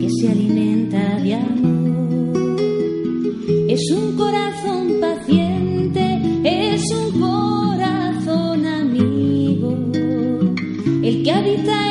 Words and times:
que 0.00 0.08
se 0.20 0.28
alimenta 0.30 1.18
de 1.20 1.34
amor. 1.34 2.56
Es 3.68 3.90
un 3.90 4.16
corazón 4.16 5.00
paciente, 5.00 6.20
es 6.44 6.82
un 6.90 7.20
corazón 7.20 8.66
amigo, 8.66 9.76
el 11.02 11.22
que 11.22 11.32
habita 11.32 11.89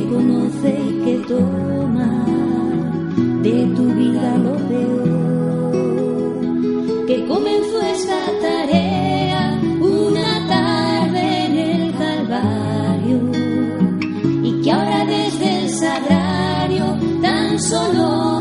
que 0.00 0.06
conoce 0.08 0.70
y 0.88 0.92
que 1.04 1.14
toma 1.28 2.24
de 3.42 3.66
tu 3.76 3.84
vida 3.94 4.38
lo 4.38 4.54
peor. 4.68 5.76
Que 7.06 7.26
comenzó 7.26 7.80
esta 7.82 8.20
tarea 8.40 9.60
una 9.80 10.46
tarde 10.48 11.46
en 11.46 11.58
el 11.58 11.94
Calvario 11.94 13.18
y 14.42 14.62
que 14.62 14.70
ahora 14.72 15.04
desde 15.04 15.64
el 15.64 15.68
sagrario 15.68 16.96
tan 17.20 17.58
solo 17.60 18.39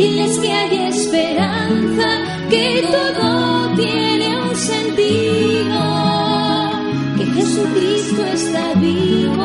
Decirles 0.00 0.38
que 0.38 0.50
hay 0.50 0.76
esperanza, 0.88 2.08
que 2.48 2.82
todo 2.90 3.76
tiene 3.76 4.40
un 4.40 4.56
sentido, 4.56 5.80
que 7.18 7.26
Jesucristo 7.26 8.24
está 8.32 8.72
vivo, 8.76 9.44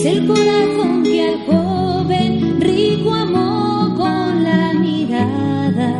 Es 0.00 0.06
el 0.06 0.26
corazón 0.26 1.02
que 1.02 1.22
al 1.22 1.44
joven 1.44 2.58
rico 2.58 3.12
amó 3.12 3.94
con 3.98 4.42
la 4.42 4.72
mirada, 4.72 5.92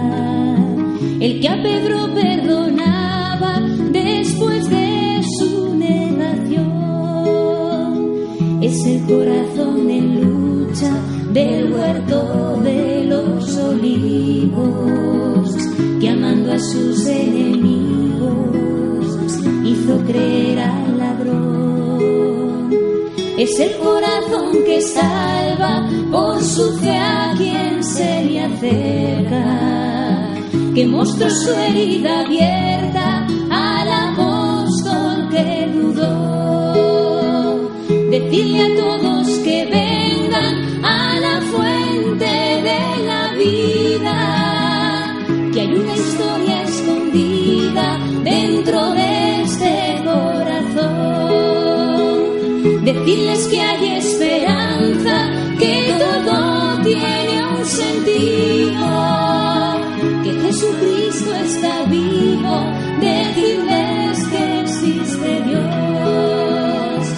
el 1.20 1.38
que 1.38 1.46
a 1.46 1.62
Pedro 1.62 2.08
perdonaba 2.14 3.60
después 3.92 4.70
de 4.70 5.20
su 5.38 5.76
negación. 5.76 6.64
Es 8.62 8.86
el 8.86 9.04
corazón 9.04 9.90
en 9.90 10.22
lucha 10.22 10.96
del 11.34 11.70
huerto 11.70 12.58
de 12.64 13.04
los 13.04 13.54
olivos, 13.54 15.54
que 16.00 16.08
amando 16.08 16.54
a 16.54 16.58
sus 16.58 17.06
enemigos 17.06 17.39
Es 23.50 23.58
el 23.58 23.78
corazón 23.78 24.64
que 24.64 24.80
salva 24.80 25.84
por 26.12 26.40
su 26.40 26.72
fe 26.78 26.96
a 26.96 27.34
quien 27.36 27.82
se 27.82 28.24
le 28.26 28.44
acerca, 28.44 29.44
que 30.72 30.86
mostró 30.86 31.28
su 31.28 31.50
herida 31.50 32.20
abierta 32.20 33.26
al 33.50 33.88
apóstol 33.90 35.28
que 35.30 35.68
dudó. 35.74 37.68
Decirle 37.88 38.60
a 38.62 38.76
todos 38.76 39.26
que 39.40 39.64
vengan 39.64 40.84
a 40.84 41.18
la 41.18 41.40
fuente 41.50 42.24
de 42.68 42.80
la 43.04 43.32
vida, 43.32 45.16
que 45.52 45.60
hay 45.60 45.74
una 45.74 45.96
historia 45.96 46.62
escondida 46.62 47.98
dentro 48.22 48.92
de 48.92 49.09
Decirles 53.00 53.46
que 53.48 53.60
hay 53.60 53.96
esperanza, 53.96 55.30
que 55.58 55.94
todo 55.98 56.82
tiene 56.82 57.42
un 57.58 57.64
sentido, 57.64 58.80
que 60.22 60.32
Jesucristo 60.32 61.34
está 61.34 61.84
vivo, 61.84 62.62
decirles 63.00 64.28
que 64.28 64.60
existe 64.60 65.42
Dios, 65.46 67.08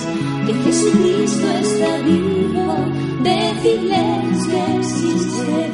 que 0.47 0.55
Jesucristo 0.55 1.49
está 1.61 1.97
vivo, 2.05 2.77
decirles 3.25 4.47
que 4.47 4.77
existe 4.79 5.72